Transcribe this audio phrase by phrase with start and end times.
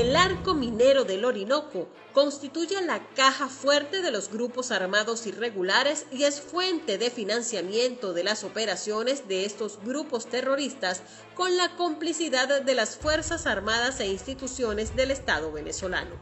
[0.00, 6.22] El arco minero del Orinoco constituye la caja fuerte de los grupos armados irregulares y
[6.22, 11.02] es fuente de financiamiento de las operaciones de estos grupos terroristas
[11.34, 16.16] con la complicidad de las Fuerzas Armadas e instituciones del Estado venezolano.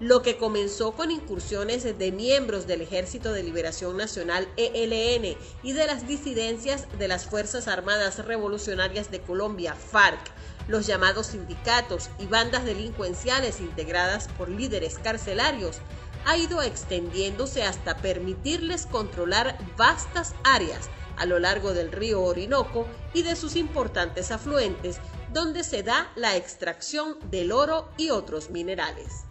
[0.00, 5.86] Lo que comenzó con incursiones de miembros del Ejército de Liberación Nacional ELN y de
[5.86, 10.32] las disidencias de las Fuerzas Armadas Revolucionarias de Colombia, FARC,
[10.68, 15.80] los llamados sindicatos y bandas delincuenciales integradas por líderes carcelarios,
[16.24, 23.22] ha ido extendiéndose hasta permitirles controlar vastas áreas a lo largo del río Orinoco y
[23.22, 24.98] de sus importantes afluentes,
[25.32, 29.24] donde se da la extracción del oro y otros minerales.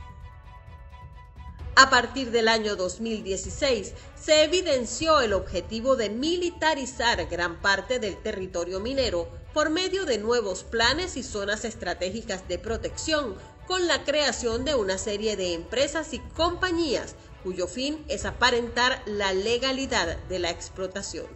[1.76, 8.82] A partir del año 2016 se evidenció el objetivo de militarizar gran parte del territorio
[8.82, 13.36] minero por medio de nuevos planes y zonas estratégicas de protección,
[13.68, 19.34] con la creación de una serie de empresas y compañías cuyo fin es aparentar la
[19.34, 21.28] legalidad de la explotación.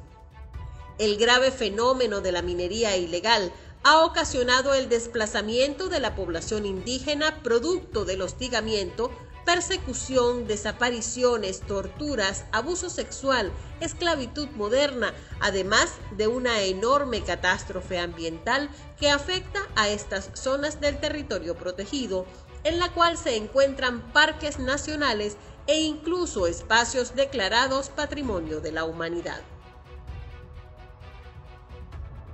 [0.98, 7.42] El grave fenómeno de la minería ilegal ha ocasionado el desplazamiento de la población indígena
[7.44, 9.12] producto del hostigamiento
[9.46, 19.60] persecución, desapariciones, torturas, abuso sexual, esclavitud moderna, además de una enorme catástrofe ambiental que afecta
[19.76, 22.26] a estas zonas del territorio protegido,
[22.64, 29.42] en la cual se encuentran parques nacionales e incluso espacios declarados Patrimonio de la Humanidad.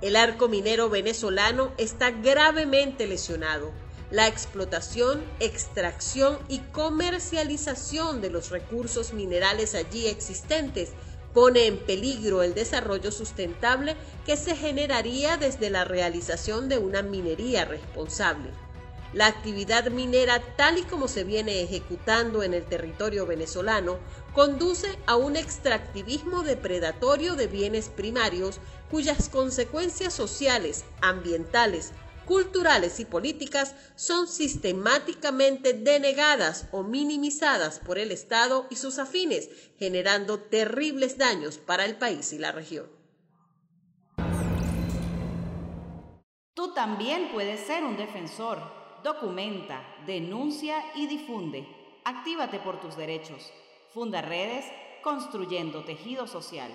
[0.00, 3.70] El arco minero venezolano está gravemente lesionado
[4.12, 10.90] la explotación, extracción y comercialización de los recursos minerales allí existentes
[11.32, 13.96] pone en peligro el desarrollo sustentable
[14.26, 18.50] que se generaría desde la realización de una minería responsable.
[19.14, 23.98] La actividad minera tal y como se viene ejecutando en el territorio venezolano
[24.34, 28.58] conduce a un extractivismo depredatorio de bienes primarios
[28.90, 31.92] cuyas consecuencias sociales, ambientales,
[32.24, 40.40] culturales y políticas son sistemáticamente denegadas o minimizadas por el Estado y sus afines, generando
[40.40, 42.90] terribles daños para el país y la región.
[46.54, 48.60] Tú también puedes ser un defensor.
[49.02, 51.66] Documenta, denuncia y difunde.
[52.04, 53.50] Actívate por tus derechos.
[53.92, 54.64] Funda redes
[55.02, 56.70] construyendo tejido social.